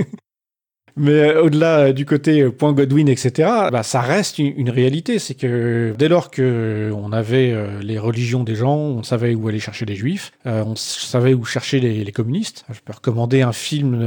Mais 0.95 1.11
euh, 1.11 1.43
au-delà 1.43 1.79
euh, 1.79 1.93
du 1.93 2.05
côté 2.05 2.41
euh, 2.41 2.51
point 2.51 2.73
Godwin, 2.73 3.07
etc., 3.07 3.49
bah, 3.71 3.83
ça 3.83 4.01
reste 4.01 4.37
une, 4.39 4.69
réalité. 4.69 5.19
C'est 5.19 5.33
que 5.33 5.93
dès 5.97 6.07
lors 6.07 6.31
que 6.31 6.91
on 6.95 7.11
avait 7.11 7.55
les 7.81 7.99
religions 7.99 8.43
des 8.43 8.55
gens, 8.55 8.75
on 8.75 9.03
savait 9.03 9.35
où 9.35 9.47
aller 9.47 9.59
chercher 9.59 9.85
les 9.85 9.95
juifs, 9.95 10.31
on 10.45 10.75
savait 10.75 11.33
où 11.33 11.43
chercher 11.45 11.79
les, 11.79 12.11
communistes. 12.11 12.65
Je 12.71 12.79
peux 12.83 12.93
recommander 12.93 13.41
un 13.41 13.51
film 13.51 13.99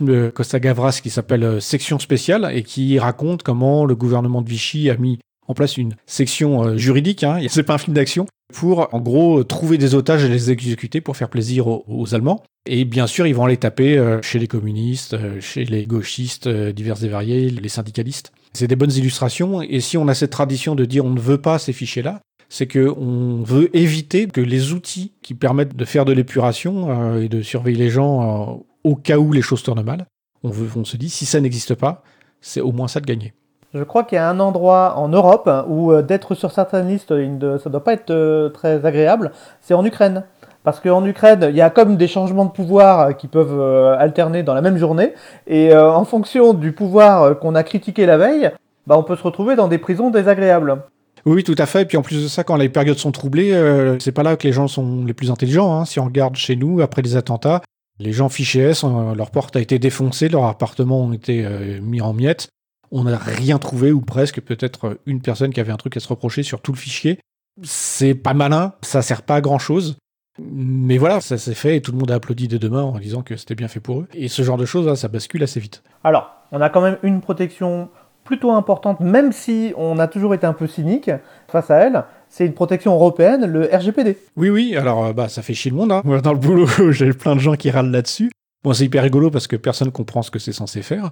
de 0.00 0.30
Costa 0.34 0.58
Gavras 0.58 1.00
qui 1.02 1.10
s'appelle 1.10 1.60
Section 1.60 1.98
spéciale 1.98 2.50
et 2.52 2.62
qui 2.62 2.98
raconte 2.98 3.42
comment 3.42 3.84
le 3.84 3.94
gouvernement 3.94 4.42
de 4.42 4.48
Vichy 4.48 4.90
a 4.90 4.96
mis 4.96 5.18
en 5.48 5.54
place 5.54 5.76
une 5.76 5.94
section 6.06 6.76
juridique, 6.76 7.24
hein, 7.24 7.40
c'est 7.48 7.62
pas 7.62 7.74
un 7.74 7.78
film 7.78 7.94
d'action, 7.94 8.26
pour 8.52 8.94
en 8.94 9.00
gros 9.00 9.42
trouver 9.42 9.78
des 9.78 9.94
otages 9.94 10.24
et 10.24 10.28
les 10.28 10.50
exécuter 10.50 11.00
pour 11.00 11.16
faire 11.16 11.28
plaisir 11.28 11.66
aux, 11.66 12.14
Allemands. 12.14 12.42
Et 12.66 12.84
bien 12.84 13.06
sûr, 13.06 13.26
ils 13.26 13.34
vont 13.34 13.44
aller 13.44 13.56
taper 13.56 13.96
euh, 13.98 14.20
chez 14.22 14.38
les 14.38 14.46
communistes, 14.46 15.14
euh, 15.14 15.40
chez 15.40 15.64
les 15.64 15.86
gauchistes 15.86 16.46
euh, 16.46 16.72
divers 16.72 17.02
et 17.02 17.08
variés, 17.08 17.50
les 17.50 17.68
syndicalistes. 17.68 18.32
C'est 18.52 18.68
des 18.68 18.76
bonnes 18.76 18.92
illustrations. 18.92 19.62
Et 19.62 19.80
si 19.80 19.96
on 19.96 20.06
a 20.06 20.14
cette 20.14 20.30
tradition 20.30 20.74
de 20.74 20.84
dire 20.84 21.04
on 21.04 21.10
ne 21.10 21.20
veut 21.20 21.40
pas 21.40 21.58
ces 21.58 21.72
fichiers-là, 21.72 22.20
c'est 22.48 22.68
qu'on 22.68 23.42
veut 23.42 23.74
éviter 23.74 24.26
que 24.26 24.40
les 24.40 24.72
outils 24.72 25.12
qui 25.22 25.34
permettent 25.34 25.74
de 25.74 25.84
faire 25.86 26.04
de 26.04 26.12
l'épuration 26.12 27.18
et 27.18 27.30
de 27.30 27.40
surveiller 27.40 27.78
les 27.78 27.88
gens 27.88 28.62
au 28.84 28.94
cas 28.94 29.16
où 29.16 29.32
les 29.32 29.40
choses 29.40 29.62
tournent 29.62 29.82
mal, 29.82 30.04
on, 30.42 30.50
veut, 30.50 30.68
on 30.76 30.84
se 30.84 30.98
dit 30.98 31.08
si 31.08 31.24
ça 31.24 31.40
n'existe 31.40 31.74
pas, 31.74 32.02
c'est 32.42 32.60
au 32.60 32.72
moins 32.72 32.88
ça 32.88 33.00
de 33.00 33.06
gagner. 33.06 33.32
Je 33.74 33.84
crois 33.84 34.04
qu'il 34.04 34.16
y 34.16 34.18
a 34.18 34.28
un 34.28 34.38
endroit 34.38 34.94
en 34.98 35.08
Europe 35.08 35.50
où 35.66 35.92
euh, 35.92 36.02
d'être 36.02 36.34
sur 36.34 36.52
certaines 36.52 36.88
listes, 36.88 37.08
ça 37.08 37.14
ne 37.14 37.68
doit 37.70 37.84
pas 37.84 37.94
être 37.94 38.10
euh, 38.10 38.50
très 38.50 38.84
agréable. 38.84 39.32
C'est 39.62 39.72
en 39.72 39.84
Ukraine. 39.84 40.24
Parce 40.62 40.78
qu'en 40.78 41.04
Ukraine, 41.06 41.46
il 41.48 41.56
y 41.56 41.62
a 41.62 41.70
comme 41.70 41.96
des 41.96 42.06
changements 42.06 42.44
de 42.44 42.50
pouvoir 42.50 43.00
euh, 43.00 43.12
qui 43.12 43.28
peuvent 43.28 43.60
alterner 43.98 44.42
dans 44.42 44.52
la 44.52 44.60
même 44.60 44.76
journée. 44.76 45.14
Et 45.46 45.74
en 45.74 46.04
fonction 46.04 46.52
du 46.52 46.72
pouvoir 46.72 47.38
qu'on 47.38 47.54
a 47.54 47.62
critiqué 47.62 48.04
la 48.04 48.18
veille, 48.18 48.50
bah, 48.86 48.96
on 48.98 49.02
peut 49.02 49.16
se 49.16 49.22
retrouver 49.22 49.56
dans 49.56 49.68
des 49.68 49.78
prisons 49.78 50.10
désagréables. 50.10 50.82
Oui, 51.24 51.42
tout 51.42 51.54
à 51.56 51.66
fait. 51.66 51.82
Et 51.82 51.84
puis 51.86 51.96
en 51.96 52.02
plus 52.02 52.22
de 52.22 52.28
ça, 52.28 52.44
quand 52.44 52.56
les 52.56 52.68
périodes 52.68 52.98
sont 52.98 53.12
troublées, 53.12 53.96
c'est 54.00 54.12
pas 54.12 54.22
là 54.22 54.36
que 54.36 54.46
les 54.46 54.52
gens 54.52 54.68
sont 54.68 55.04
les 55.04 55.14
plus 55.14 55.30
intelligents. 55.30 55.72
Hein. 55.74 55.84
Si 55.84 55.98
on 55.98 56.04
regarde 56.04 56.36
chez 56.36 56.56
nous, 56.56 56.80
après 56.80 57.00
les 57.00 57.16
attentats, 57.16 57.62
les 57.98 58.12
gens 58.12 58.28
fichés 58.28 58.60
S, 58.60 58.84
leur 59.16 59.30
porte 59.30 59.56
a 59.56 59.60
été 59.60 59.78
défoncée, 59.78 60.28
leur 60.28 60.44
appartement 60.44 61.00
ont 61.00 61.12
été 61.12 61.46
mis 61.80 62.00
en 62.00 62.12
miettes 62.12 62.48
on 62.92 63.04
n'a 63.04 63.16
rien 63.16 63.58
trouvé, 63.58 63.90
ou 63.90 64.00
presque, 64.00 64.40
peut-être 64.40 64.98
une 65.06 65.20
personne 65.20 65.52
qui 65.52 65.60
avait 65.60 65.72
un 65.72 65.76
truc 65.76 65.96
à 65.96 66.00
se 66.00 66.08
reprocher 66.08 66.42
sur 66.42 66.60
tout 66.60 66.72
le 66.72 66.78
fichier. 66.78 67.18
C'est 67.62 68.14
pas 68.14 68.34
malin, 68.34 68.74
ça 68.82 69.02
sert 69.02 69.22
pas 69.22 69.36
à 69.36 69.40
grand 69.40 69.58
chose. 69.58 69.96
Mais 70.38 70.98
voilà, 70.98 71.20
ça 71.20 71.36
s'est 71.36 71.54
fait 71.54 71.76
et 71.76 71.82
tout 71.82 71.92
le 71.92 71.98
monde 71.98 72.10
a 72.10 72.14
applaudi 72.14 72.48
de 72.48 72.56
demain 72.56 72.82
en 72.82 72.98
disant 72.98 73.22
que 73.22 73.36
c'était 73.36 73.54
bien 73.54 73.68
fait 73.68 73.80
pour 73.80 74.00
eux. 74.00 74.08
Et 74.14 74.28
ce 74.28 74.42
genre 74.42 74.56
de 74.56 74.64
choses, 74.64 74.94
ça 74.98 75.08
bascule 75.08 75.42
assez 75.42 75.60
vite. 75.60 75.82
Alors, 76.04 76.30
on 76.52 76.60
a 76.60 76.70
quand 76.70 76.80
même 76.80 76.98
une 77.02 77.20
protection 77.20 77.88
plutôt 78.24 78.52
importante, 78.52 79.00
même 79.00 79.32
si 79.32 79.74
on 79.76 79.98
a 79.98 80.06
toujours 80.06 80.34
été 80.34 80.46
un 80.46 80.52
peu 80.52 80.66
cynique 80.66 81.10
face 81.48 81.70
à 81.70 81.76
elle. 81.78 82.04
C'est 82.28 82.46
une 82.46 82.54
protection 82.54 82.94
européenne, 82.94 83.44
le 83.46 83.68
RGPD. 83.72 84.16
Oui, 84.36 84.48
oui, 84.48 84.76
alors 84.76 85.06
euh, 85.06 85.12
bah, 85.12 85.28
ça 85.28 85.42
fait 85.42 85.54
chier 85.54 85.70
le 85.70 85.76
monde. 85.76 85.92
Hein. 85.92 86.02
Moi, 86.04 86.20
dans 86.20 86.32
le 86.32 86.38
boulot, 86.38 86.66
j'ai 86.90 87.12
plein 87.12 87.34
de 87.34 87.40
gens 87.40 87.54
qui 87.54 87.70
râlent 87.70 87.90
là-dessus. 87.90 88.30
Bon, 88.64 88.72
c'est 88.72 88.84
hyper 88.84 89.02
rigolo 89.02 89.30
parce 89.30 89.46
que 89.46 89.56
personne 89.56 89.90
comprend 89.90 90.22
ce 90.22 90.30
que 90.30 90.38
c'est 90.38 90.52
censé 90.52 90.82
faire. 90.82 91.10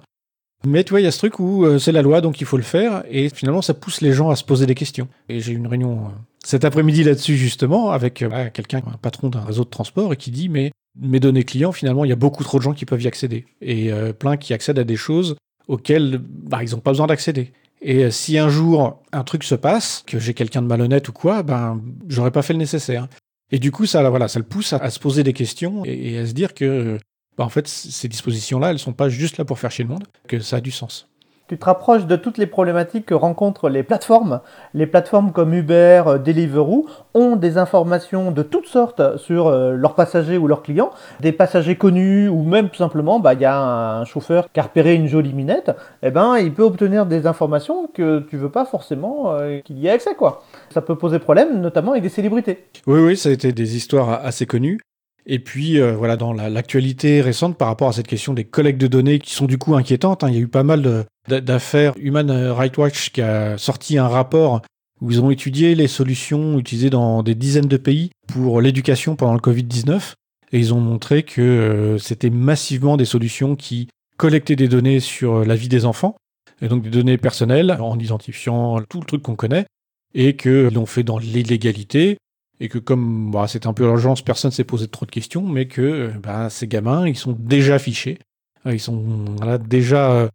Mais 0.65 0.83
tu 0.83 0.91
vois, 0.91 1.01
il 1.01 1.03
y 1.03 1.07
a 1.07 1.11
ce 1.11 1.17
truc 1.17 1.39
où 1.39 1.65
euh, 1.65 1.79
c'est 1.79 1.91
la 1.91 2.01
loi, 2.01 2.21
donc 2.21 2.39
il 2.41 2.45
faut 2.45 2.57
le 2.57 2.63
faire, 2.63 3.03
et 3.09 3.29
finalement, 3.29 3.61
ça 3.61 3.73
pousse 3.73 4.01
les 4.01 4.13
gens 4.13 4.29
à 4.29 4.35
se 4.35 4.43
poser 4.43 4.65
des 4.65 4.75
questions. 4.75 5.07
Et 5.27 5.39
j'ai 5.39 5.53
eu 5.53 5.55
une 5.55 5.67
réunion 5.67 6.05
euh, 6.05 6.09
cet 6.43 6.65
après-midi 6.65 7.03
là-dessus, 7.03 7.37
justement, 7.37 7.91
avec 7.91 8.21
euh, 8.21 8.49
quelqu'un, 8.53 8.79
un 8.79 8.97
patron 8.97 9.29
d'un 9.29 9.41
réseau 9.41 9.63
de 9.63 9.69
transport, 9.69 10.13
et 10.13 10.17
qui 10.17 10.31
dit, 10.31 10.49
mais 10.49 10.71
mes 10.99 11.19
données 11.19 11.43
clients, 11.43 11.71
finalement, 11.71 12.03
il 12.03 12.09
y 12.09 12.13
a 12.13 12.17
beaucoup 12.17 12.43
trop 12.43 12.57
de 12.57 12.63
gens 12.63 12.73
qui 12.73 12.85
peuvent 12.85 13.01
y 13.01 13.07
accéder. 13.07 13.45
Et 13.61 13.91
euh, 13.91 14.11
plein 14.13 14.37
qui 14.37 14.53
accèdent 14.53 14.79
à 14.79 14.83
des 14.83 14.95
choses 14.95 15.35
auxquelles 15.67 16.19
bah, 16.21 16.63
ils 16.63 16.71
n'ont 16.71 16.79
pas 16.79 16.91
besoin 16.91 17.07
d'accéder. 17.07 17.53
Et 17.81 18.05
euh, 18.05 18.11
si 18.11 18.37
un 18.37 18.49
jour 18.49 19.01
un 19.11 19.23
truc 19.23 19.43
se 19.43 19.55
passe, 19.55 20.03
que 20.05 20.19
j'ai 20.19 20.33
quelqu'un 20.33 20.61
de 20.61 20.67
malhonnête 20.67 21.07
ou 21.09 21.13
quoi, 21.13 21.43
ben 21.43 21.81
j'aurais 22.07 22.31
pas 22.31 22.41
fait 22.41 22.53
le 22.53 22.59
nécessaire. 22.59 23.07
Et 23.51 23.59
du 23.59 23.71
coup, 23.71 23.85
ça, 23.85 24.07
voilà, 24.09 24.27
ça 24.27 24.39
le 24.39 24.45
pousse 24.45 24.73
à, 24.73 24.89
se 24.89 24.99
poser 24.99 25.23
des 25.23 25.33
questions 25.33 25.83
et, 25.85 26.17
à 26.17 26.25
se 26.25 26.33
dire 26.33 26.53
que, 26.53 26.97
bah, 27.37 27.43
en 27.43 27.49
fait, 27.49 27.67
ces 27.67 28.07
dispositions-là, 28.07 28.71
elles 28.71 28.79
sont 28.79 28.93
pas 28.93 29.09
juste 29.09 29.37
là 29.37 29.45
pour 29.45 29.59
faire 29.59 29.71
chier 29.71 29.85
le 29.85 29.89
monde, 29.89 30.03
que 30.27 30.39
ça 30.39 30.57
a 30.57 30.61
du 30.61 30.71
sens 30.71 31.07
tu 31.51 31.57
te 31.57 31.65
rapproches 31.65 32.05
de 32.05 32.15
toutes 32.15 32.37
les 32.37 32.45
problématiques 32.45 33.07
que 33.07 33.13
rencontrent 33.13 33.67
les 33.67 33.83
plateformes. 33.83 34.39
Les 34.73 34.87
plateformes 34.87 35.33
comme 35.33 35.53
Uber, 35.53 36.03
euh, 36.07 36.17
Deliveroo 36.17 36.87
ont 37.13 37.35
des 37.35 37.57
informations 37.57 38.31
de 38.31 38.41
toutes 38.41 38.67
sortes 38.67 39.17
sur 39.17 39.47
euh, 39.47 39.73
leurs 39.73 39.95
passagers 39.95 40.37
ou 40.37 40.47
leurs 40.47 40.63
clients. 40.63 40.91
Des 41.19 41.33
passagers 41.33 41.75
connus 41.75 42.29
ou 42.29 42.43
même 42.43 42.69
tout 42.69 42.77
simplement, 42.77 43.19
bah, 43.19 43.33
il 43.33 43.41
y 43.41 43.45
a 43.45 43.59
un 43.61 44.05
chauffeur 44.05 44.49
qui 44.49 44.61
a 44.61 44.63
repéré 44.63 44.93
une 44.93 45.07
jolie 45.07 45.33
minette, 45.33 45.75
eh 46.03 46.09
ben, 46.09 46.37
il 46.37 46.53
peut 46.53 46.63
obtenir 46.63 47.05
des 47.05 47.27
informations 47.27 47.89
que 47.93 48.19
tu 48.29 48.37
veux 48.37 48.49
pas 48.49 48.63
forcément 48.63 49.33
euh, 49.33 49.59
qu'il 49.59 49.77
y 49.77 49.87
ait 49.87 49.91
accès. 49.91 50.15
Quoi. 50.15 50.43
Ça 50.69 50.79
peut 50.79 50.95
poser 50.95 51.19
problème, 51.19 51.59
notamment 51.59 51.91
avec 51.91 52.03
des 52.03 52.07
célébrités. 52.07 52.63
Oui, 52.87 53.01
oui, 53.01 53.17
ça 53.17 53.27
a 53.27 53.33
été 53.33 53.51
des 53.51 53.75
histoires 53.75 54.23
assez 54.23 54.45
connues. 54.45 54.79
Et 55.25 55.39
puis 55.39 55.79
euh, 55.79 55.93
voilà, 55.95 56.17
dans 56.17 56.33
l'actualité 56.33 57.21
récente 57.21 57.57
par 57.57 57.67
rapport 57.67 57.89
à 57.89 57.93
cette 57.93 58.07
question 58.07 58.33
des 58.33 58.43
collectes 58.43 58.81
de 58.81 58.87
données 58.87 59.19
qui 59.19 59.33
sont 59.33 59.45
du 59.45 59.57
coup 59.57 59.75
inquiétantes, 59.75 60.23
hein, 60.23 60.29
il 60.29 60.35
y 60.35 60.37
a 60.37 60.41
eu 60.41 60.47
pas 60.47 60.63
mal 60.63 61.05
d'affaires. 61.27 61.93
Human 61.97 62.31
Rights 62.31 62.77
Watch 62.77 63.11
qui 63.11 63.21
a 63.21 63.57
sorti 63.57 63.97
un 63.97 64.07
rapport 64.07 64.61
où 65.01 65.11
ils 65.11 65.21
ont 65.21 65.31
étudié 65.31 65.75
les 65.75 65.87
solutions 65.87 66.59
utilisées 66.59 66.89
dans 66.89 67.23
des 67.23 67.35
dizaines 67.35 67.67
de 67.67 67.77
pays 67.77 68.11
pour 68.27 68.61
l'éducation 68.61 69.15
pendant 69.15 69.33
le 69.33 69.39
Covid-19. 69.39 70.13
Et 70.53 70.59
ils 70.59 70.73
ont 70.73 70.79
montré 70.79 71.23
que 71.23 71.41
euh, 71.41 71.97
c'était 71.97 72.29
massivement 72.29 72.97
des 72.97 73.05
solutions 73.05 73.55
qui 73.55 73.87
collectaient 74.17 74.55
des 74.55 74.67
données 74.67 74.99
sur 74.99 75.45
la 75.45 75.55
vie 75.55 75.69
des 75.69 75.85
enfants, 75.85 76.15
et 76.61 76.67
donc 76.67 76.83
des 76.83 76.89
données 76.89 77.17
personnelles, 77.17 77.71
en 77.79 77.97
identifiant 77.97 78.79
tout 78.87 78.99
le 78.99 79.05
truc 79.05 79.23
qu'on 79.23 79.35
connaît, 79.35 79.65
et 80.13 80.35
qu'ils 80.35 80.69
l'ont 80.73 80.85
fait 80.85 81.03
dans 81.03 81.17
l'illégalité, 81.17 82.17
et 82.61 82.69
que 82.69 82.77
comme 82.77 83.31
bah, 83.31 83.47
c'est 83.47 83.65
un 83.65 83.73
peu 83.73 83.83
l'urgence, 83.83 84.21
personne 84.21 84.49
ne 84.49 84.53
s'est 84.53 84.63
posé 84.63 84.87
trop 84.87 85.07
de 85.07 85.11
questions, 85.11 85.41
mais 85.41 85.67
que 85.67 86.11
bah, 86.21 86.49
ces 86.51 86.67
gamins, 86.67 87.07
ils 87.07 87.17
sont 87.17 87.33
déjà 87.33 87.79
fichés, 87.79 88.19
ils 88.65 88.79
sont 88.79 89.35
déjà 89.67 90.29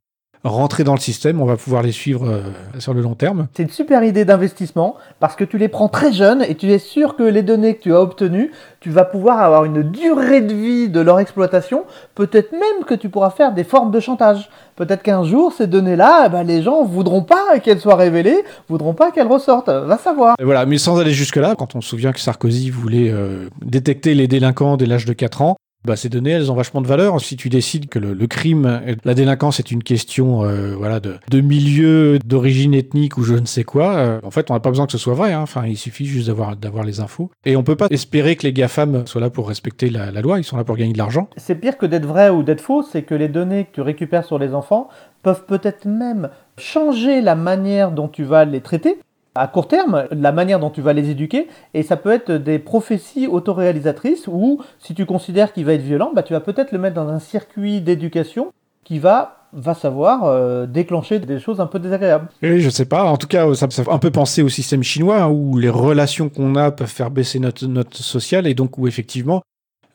rentrés 0.47 0.85
dans 0.85 0.95
le 0.95 1.01
système, 1.01 1.41
on 1.41 1.45
va 1.45 1.57
pouvoir 1.57 1.83
les 1.83 1.93
suivre 1.93 2.27
euh, 2.29 2.41
sur 2.79 2.95
le 2.95 3.01
long 3.01 3.15
terme. 3.15 3.49
C'est 3.55 3.63
une 3.63 3.71
super 3.71 4.03
idée 4.05 4.25
d'investissement 4.25 4.97
parce 5.21 5.37
que 5.37 5.45
tu 5.45 5.59
les 5.59 5.69
prends 5.69 5.89
très 5.89 6.13
jeunes 6.13 6.43
et 6.43 6.55
tu 6.55 6.71
es 6.71 6.79
sûr 6.79 7.17
que 7.17 7.23
les 7.23 7.43
données 7.43 7.77
que 7.77 7.83
tu 7.83 7.95
as 7.95 8.01
obtenues, 8.01 8.53
tu 8.81 8.91
vas 8.91 9.05
pouvoir 9.05 9.41
avoir 9.41 9.65
une 9.65 9.83
durée 9.83 10.41
de 10.41 10.55
vie 10.55 10.89
de 10.89 11.01
leur 11.01 11.19
exploitation, 11.19 11.85
peut-être 12.15 12.53
même 12.53 12.85
que 12.87 12.95
tu 12.95 13.09
pourras 13.09 13.31
faire 13.31 13.53
des 13.53 13.65
formes 13.65 13.91
de 13.91 14.01
chantage. 14.01 14.49
Peut-être 14.77 15.03
qu'un 15.03 15.25
jour, 15.25 15.53
ces 15.53 15.67
données-là, 15.67 16.25
eh 16.27 16.29
ben, 16.29 16.43
les 16.43 16.63
gens 16.63 16.85
voudront 16.85 17.23
pas 17.23 17.59
qu'elles 17.61 17.81
soient 17.81 17.97
révélées, 17.97 18.45
voudront 18.69 18.95
pas 18.95 19.11
qu'elles 19.11 19.27
ressortent. 19.27 19.71
Va 19.71 19.99
savoir. 19.99 20.37
voilà, 20.43 20.67
mais 20.67 20.79
sans 20.79 20.99
aller 21.01 21.13
jusque-là, 21.13 21.55
quand 21.57 21.75
on 21.75 21.81
se 21.81 21.89
souvient 21.89 22.13
que 22.13 22.21
Sarkozy 22.21 22.71
voulait 22.71 23.11
euh, 23.11 23.49
détecter 23.65 24.15
les 24.15 24.29
délinquants 24.29 24.77
dès 24.77 24.87
l'âge 24.87 25.07
de 25.07 25.15
4 25.15 25.43
ans, 25.43 25.57
bah, 25.87 25.97
ces 25.97 26.09
données, 26.09 26.31
elles 26.31 26.53
ont 26.53 26.55
vachement 26.55 26.83
de 26.83 26.87
valeur. 26.87 27.21
Si 27.21 27.37
tu 27.37 27.49
décides 27.49 27.89
que 27.89 27.99
le, 27.99 28.27
crime, 28.27 28.83
la 29.05 29.15
délinquance 29.15 29.59
est 29.59 29.71
une 29.71 29.83
question 29.83 30.45
euh, 30.45 30.75
voilà, 30.77 31.01
de, 31.01 31.17
de 31.31 31.41
milieu, 31.41 32.19
d'origine 32.19 32.75
ethnique 32.75 33.17
ou 33.17 33.23
je 33.23 33.35
ne 33.35 33.47
sais 33.47 33.65
quoi, 33.65 33.95
euh, 33.97 34.21
en 34.23 34.31
fait, 34.31 34.51
on 34.51 34.55
n'a 34.55 34.61
pas 34.61 34.71
besoin 34.71 34.87
que 34.87 34.93
ce 34.93 34.99
soit 34.99 35.15
vrai. 35.15 35.33
Hein. 35.33 35.41
Enfin, 35.41 35.67
il 35.67 35.77
suffit 35.77 36.07
juste 36.07 36.29
d'avoir, 36.29 36.57
les 36.85 37.01
infos. 37.01 37.31
Et 37.45 37.57
on 37.57 37.63
peut 37.63 37.77
pas 37.77 37.87
espérer 37.91 38.37
que 38.37 38.43
les 38.43 38.53
GAFAM 38.53 39.07
soient 39.07 39.21
là 39.21 39.31
pour 39.31 39.49
respecter 39.49 39.89
la 39.89 40.21
loi, 40.21 40.39
ils 40.39 40.45
sont 40.45 40.57
là 40.57 40.65
pour 40.65 40.77
gagner 40.77 40.93
de 40.93 40.99
l'argent. 40.99 41.29
C'est 41.37 41.55
pire 41.55 41.79
que 41.79 41.87
d'être 41.87 42.07
vrai 42.07 42.29
ou 42.29 42.43
d'être 42.43 42.61
faux, 42.61 42.83
c'est 42.83 43.03
que 43.03 43.15
les 43.15 43.29
données 43.29 43.65
que 43.65 43.75
tu 43.75 43.81
récupères 43.81 44.25
sur 44.25 44.39
les 44.39 44.55
enfants 44.55 44.89
peuvent 45.23 45.45
peut-être 45.47 45.87
même 45.87 46.29
changer 46.59 47.21
la 47.21 47.35
manière 47.35 47.91
dont 47.91 48.09
tu 48.09 48.25
vas 48.25 48.45
les 48.45 48.61
traiter 48.61 48.99
à 49.37 49.47
court 49.49 49.69
terme, 49.69 50.07
la 50.11 50.33
manière 50.33 50.59
dont 50.59 50.71
tu 50.71 50.81
vas 50.81 50.93
les 50.93 51.11
éduquer, 51.11 51.49
et 51.75 51.83
ça 51.83 51.97
peut 51.97 52.11
être 52.11 52.33
des 52.33 52.59
prophéties 52.59 53.27
autoréalisatrices 53.27 54.27
où, 54.29 54.63
si 54.79 54.95
tu 54.95 55.07
considères 55.07 55.53
qu'il 55.53 55.65
va 55.65 55.75
être 55.75 55.83
violent, 55.83 56.13
bah, 56.15 56.23
tu 56.23 56.33
vas 56.33 56.41
peut-être 56.41 56.73
le 56.73 56.79
mettre 56.79 56.95
dans 56.95 57.09
un 57.09 57.19
circuit 57.19 57.81
d'éducation 57.81 58.53
qui 58.85 58.99
va 58.99 59.33
va 59.53 59.75
savoir 59.75 60.25
euh, 60.25 60.67
déclencher 60.67 61.19
des 61.19 61.39
choses 61.41 61.61
un 61.61 61.67
peu 61.67 61.79
désagréables. 61.79 62.29
Oui, 62.43 62.61
je 62.61 62.69
sais 62.69 62.85
pas. 62.85 63.05
En 63.05 63.17
tout 63.17 63.27
cas, 63.27 63.55
ça 63.55 63.67
me 63.67 63.73
fait 63.73 63.89
un 63.89 63.99
peu 63.99 64.11
penser 64.11 64.43
au 64.43 64.49
système 64.49 64.83
chinois 64.83 65.23
hein, 65.23 65.29
où 65.29 65.57
les 65.57 65.71
relations 65.71 66.29
qu'on 66.29 66.57
a 66.57 66.71
peuvent 66.71 66.87
faire 66.87 67.11
baisser 67.11 67.39
notre 67.39 67.67
note 67.67 67.95
sociale 67.95 68.47
et 68.47 68.55
donc 68.55 68.77
où 68.77 68.87
effectivement 68.87 69.43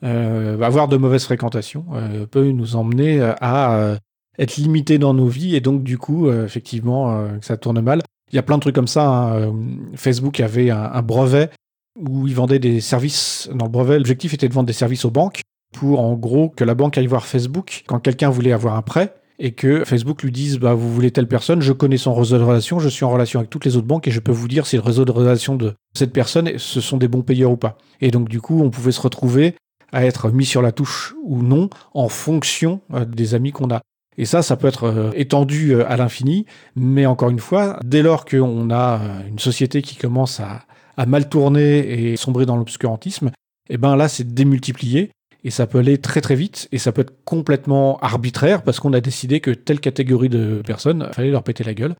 euh, 0.02 0.60
avoir 0.62 0.88
de 0.88 0.96
mauvaises 0.96 1.24
fréquentations 1.24 1.84
euh, 1.94 2.26
peut 2.26 2.50
nous 2.50 2.74
emmener 2.74 3.20
à 3.40 3.96
être 4.38 4.56
limité 4.56 4.98
dans 4.98 5.14
nos 5.14 5.28
vies 5.28 5.54
et 5.54 5.60
donc 5.60 5.84
du 5.84 5.96
coup 5.98 6.30
effectivement 6.30 7.28
que 7.38 7.44
ça 7.44 7.56
tourne 7.56 7.80
mal. 7.80 8.02
Il 8.32 8.36
y 8.36 8.38
a 8.38 8.42
plein 8.42 8.56
de 8.56 8.62
trucs 8.62 8.74
comme 8.74 8.88
ça. 8.88 9.06
Hein. 9.06 9.34
Euh, 9.34 9.52
Facebook 9.94 10.40
avait 10.40 10.70
un, 10.70 11.02
brevet 11.02 11.50
où 11.98 12.26
ils 12.26 12.34
vendaient 12.34 12.58
des 12.58 12.80
services. 12.80 13.50
Dans 13.54 13.66
le 13.66 13.70
brevet, 13.70 13.98
l'objectif 13.98 14.32
était 14.34 14.48
de 14.48 14.54
vendre 14.54 14.66
des 14.66 14.72
services 14.72 15.04
aux 15.04 15.10
banques 15.10 15.42
pour, 15.74 16.00
en 16.00 16.14
gros, 16.14 16.48
que 16.48 16.64
la 16.64 16.74
banque 16.74 16.96
aille 16.98 17.06
voir 17.06 17.26
Facebook 17.26 17.84
quand 17.86 17.98
quelqu'un 17.98 18.30
voulait 18.30 18.52
avoir 18.52 18.76
un 18.76 18.82
prêt 18.82 19.14
et 19.38 19.52
que 19.52 19.84
Facebook 19.84 20.22
lui 20.22 20.32
dise 20.32 20.58
bah, 20.58 20.74
Vous 20.74 20.92
voulez 20.92 21.10
telle 21.10 21.28
personne, 21.28 21.60
je 21.60 21.72
connais 21.72 21.96
son 21.96 22.14
réseau 22.14 22.38
de 22.38 22.42
relations, 22.42 22.78
je 22.78 22.88
suis 22.88 23.04
en 23.04 23.10
relation 23.10 23.40
avec 23.40 23.50
toutes 23.50 23.64
les 23.64 23.76
autres 23.76 23.86
banques 23.86 24.06
et 24.08 24.10
je 24.10 24.20
peux 24.20 24.32
vous 24.32 24.48
dire 24.48 24.66
si 24.66 24.76
le 24.76 24.82
réseau 24.82 25.04
de 25.04 25.12
relations 25.12 25.56
de 25.56 25.74
cette 25.94 26.12
personne, 26.12 26.58
ce 26.58 26.80
sont 26.80 26.96
des 26.96 27.08
bons 27.08 27.22
payeurs 27.22 27.50
ou 27.50 27.56
pas. 27.56 27.76
Et 28.00 28.10
donc, 28.10 28.28
du 28.28 28.40
coup, 28.40 28.62
on 28.62 28.70
pouvait 28.70 28.92
se 28.92 29.00
retrouver 29.00 29.56
à 29.92 30.06
être 30.06 30.30
mis 30.30 30.46
sur 30.46 30.62
la 30.62 30.72
touche 30.72 31.14
ou 31.22 31.42
non 31.42 31.68
en 31.92 32.08
fonction 32.08 32.80
euh, 32.94 33.04
des 33.04 33.34
amis 33.34 33.52
qu'on 33.52 33.70
a. 33.70 33.82
Et 34.18 34.24
ça, 34.24 34.42
ça 34.42 34.56
peut 34.56 34.68
être 34.68 34.84
euh, 34.84 35.10
étendu 35.14 35.74
euh, 35.74 35.90
à 35.90 35.96
l'infini, 35.96 36.46
mais 36.76 37.06
encore 37.06 37.30
une 37.30 37.38
fois, 37.38 37.78
dès 37.84 38.02
lors 38.02 38.24
qu'on 38.24 38.70
a 38.70 39.00
euh, 39.00 39.28
une 39.28 39.38
société 39.38 39.82
qui 39.82 39.96
commence 39.96 40.40
à, 40.40 40.64
mal 41.06 41.28
tourner 41.28 42.10
et 42.12 42.16
sombrer 42.16 42.46
dans 42.46 42.56
l'obscurantisme, 42.56 43.32
eh 43.70 43.76
ben 43.76 43.96
là, 43.96 44.08
c'est 44.08 44.34
démultiplié 44.34 45.10
et 45.42 45.50
ça 45.50 45.66
peut 45.66 45.78
aller 45.78 45.98
très 45.98 46.20
très 46.20 46.36
vite 46.36 46.68
et 46.70 46.78
ça 46.78 46.92
peut 46.92 47.00
être 47.00 47.24
complètement 47.24 47.98
arbitraire 47.98 48.62
parce 48.62 48.78
qu'on 48.78 48.92
a 48.92 49.00
décidé 49.00 49.40
que 49.40 49.50
telle 49.50 49.80
catégorie 49.80 50.28
de 50.28 50.62
personnes, 50.64 51.08
fallait 51.12 51.32
leur 51.32 51.42
péter 51.42 51.64
la 51.64 51.74
gueule. 51.74 51.96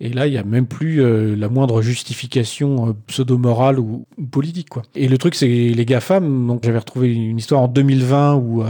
Et 0.00 0.08
là, 0.08 0.26
il 0.26 0.32
n'y 0.32 0.38
a 0.38 0.42
même 0.42 0.66
plus 0.66 1.36
la 1.36 1.48
moindre 1.48 1.80
justification 1.80 2.96
pseudo-morale 3.06 3.78
ou, 3.78 4.06
politique. 4.32 4.70
Quoi. 4.70 4.82
Et 4.96 5.06
le 5.06 5.18
truc, 5.18 5.36
c'est 5.36 5.46
les 5.46 5.84
GAFAM. 5.84 6.46
Donc, 6.48 6.64
j'avais 6.64 6.78
retrouvé 6.78 7.14
une 7.14 7.38
histoire 7.38 7.60
en 7.60 7.68
2020 7.68 8.34
où 8.34 8.64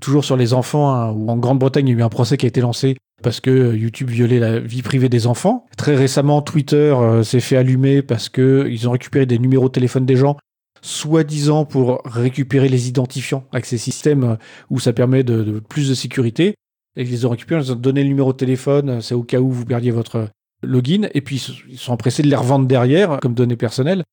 toujours 0.00 0.24
sur 0.24 0.36
les 0.36 0.54
enfants, 0.54 0.92
hein, 0.92 1.08
en 1.08 1.36
Grande-Bretagne, 1.36 1.88
il 1.88 1.92
y 1.92 1.96
a 1.96 1.98
eu 2.00 2.02
un 2.02 2.08
procès 2.08 2.36
qui 2.36 2.46
a 2.46 2.48
été 2.48 2.60
lancé 2.60 2.96
parce 3.22 3.40
que 3.40 3.74
YouTube 3.74 4.10
violait 4.10 4.38
la 4.38 4.58
vie 4.58 4.82
privée 4.82 5.08
des 5.08 5.26
enfants. 5.26 5.66
Très 5.76 5.94
récemment, 5.94 6.42
Twitter 6.42 6.76
euh, 6.76 7.22
s'est 7.22 7.40
fait 7.40 7.56
allumer 7.56 8.02
parce 8.02 8.28
qu'ils 8.28 8.88
ont 8.88 8.92
récupéré 8.92 9.26
des 9.26 9.38
numéros 9.38 9.68
de 9.68 9.72
téléphone 9.72 10.04
des 10.04 10.16
gens, 10.16 10.36
soi-disant 10.82 11.64
pour 11.64 12.02
récupérer 12.04 12.68
les 12.68 12.88
identifiants 12.88 13.44
avec 13.52 13.64
ces 13.64 13.78
systèmes 13.78 14.24
euh, 14.24 14.36
où 14.70 14.80
ça 14.80 14.92
permet 14.92 15.22
de, 15.22 15.60
plus 15.60 15.88
de 15.88 15.94
sécurité. 15.94 16.54
Et 16.96 17.02
ils 17.02 17.10
les 17.10 17.24
ont 17.24 17.30
récupérés, 17.30 17.62
ils 17.62 17.72
ont 17.72 17.76
donné 17.76 18.02
le 18.02 18.08
numéro 18.08 18.32
de 18.32 18.38
téléphone, 18.38 18.88
euh, 18.90 19.00
c'est 19.00 19.14
au 19.14 19.22
cas 19.22 19.40
où 19.40 19.50
vous 19.50 19.64
perdiez 19.64 19.92
votre 19.92 20.28
login, 20.62 21.08
et 21.14 21.20
puis 21.22 21.42
ils 21.68 21.78
sont 21.78 21.92
empressés 21.92 22.22
de 22.22 22.28
les 22.28 22.36
revendre 22.36 22.66
derrière 22.66 23.18
comme 23.20 23.34
données 23.34 23.56
personnelles. 23.56 24.04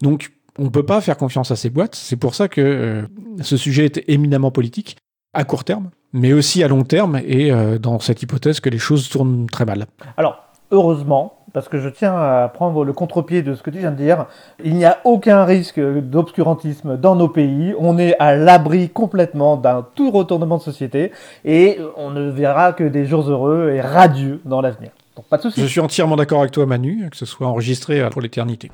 Donc, 0.00 0.32
on 0.58 0.64
ne 0.64 0.68
peut 0.68 0.84
pas 0.84 1.00
faire 1.00 1.16
confiance 1.16 1.50
à 1.50 1.56
ces 1.56 1.70
boîtes. 1.70 1.94
C'est 1.94 2.16
pour 2.16 2.34
ça 2.34 2.48
que 2.48 3.08
ce 3.40 3.56
sujet 3.56 3.86
est 3.86 4.04
éminemment 4.08 4.50
politique 4.50 4.96
à 5.34 5.44
court 5.44 5.64
terme, 5.64 5.90
mais 6.12 6.32
aussi 6.32 6.62
à 6.62 6.68
long 6.68 6.82
terme, 6.82 7.20
et 7.24 7.50
euh, 7.50 7.78
dans 7.78 7.98
cette 7.98 8.22
hypothèse 8.22 8.60
que 8.60 8.68
les 8.68 8.78
choses 8.78 9.08
tournent 9.08 9.46
très 9.50 9.64
mal. 9.64 9.86
Alors, 10.16 10.42
heureusement, 10.70 11.34
parce 11.52 11.68
que 11.68 11.78
je 11.78 11.88
tiens 11.88 12.14
à 12.14 12.48
prendre 12.48 12.84
le 12.84 12.92
contre-pied 12.92 13.42
de 13.42 13.54
ce 13.54 13.62
que 13.62 13.70
tu 13.70 13.78
viens 13.78 13.90
de 13.90 13.96
dire, 13.96 14.26
il 14.62 14.74
n'y 14.74 14.84
a 14.84 14.98
aucun 15.04 15.44
risque 15.44 15.80
d'obscurantisme 15.80 16.96
dans 16.96 17.14
nos 17.14 17.28
pays, 17.28 17.74
on 17.78 17.98
est 17.98 18.14
à 18.18 18.36
l'abri 18.36 18.88
complètement 18.88 19.56
d'un 19.56 19.86
tout 19.94 20.10
retournement 20.10 20.58
de 20.58 20.62
société, 20.62 21.12
et 21.44 21.78
on 21.96 22.10
ne 22.10 22.30
verra 22.30 22.72
que 22.72 22.84
des 22.84 23.06
jours 23.06 23.28
heureux 23.28 23.70
et 23.70 23.80
radieux 23.80 24.40
dans 24.44 24.60
l'avenir. 24.60 24.90
Donc 25.16 25.26
pas 25.26 25.36
de 25.36 25.42
soucis. 25.42 25.60
Je 25.60 25.66
suis 25.66 25.80
entièrement 25.80 26.16
d'accord 26.16 26.40
avec 26.40 26.52
toi 26.52 26.64
Manu, 26.64 27.08
que 27.10 27.16
ce 27.16 27.26
soit 27.26 27.46
enregistré 27.46 28.08
pour 28.10 28.22
l'éternité. 28.22 28.70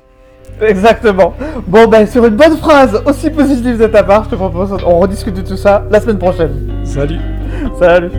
Exactement. 0.61 1.33
Bon, 1.67 1.87
ben, 1.87 2.05
sur 2.05 2.25
une 2.25 2.35
bonne 2.35 2.57
phrase 2.57 3.01
aussi 3.05 3.29
positive 3.29 3.77
de 3.77 3.87
ta 3.87 4.03
part, 4.03 4.25
je 4.25 4.29
te 4.31 4.35
propose, 4.35 4.75
on 4.85 4.99
rediscute 4.99 5.35
de 5.35 5.41
tout 5.41 5.57
ça 5.57 5.85
la 5.89 5.99
semaine 5.99 6.17
prochaine. 6.17 6.69
Salut. 6.83 7.19
Salut. 7.79 8.11